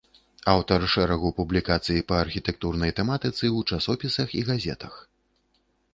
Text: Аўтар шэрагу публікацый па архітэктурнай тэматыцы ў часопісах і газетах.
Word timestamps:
Аўтар 0.53 0.85
шэрагу 0.93 1.31
публікацый 1.39 2.01
па 2.11 2.15
архітэктурнай 2.23 2.95
тэматыцы 3.01 3.41
ў 3.57 3.77
часопісах 3.77 4.29
і 4.41 4.45
газетах. 4.53 4.93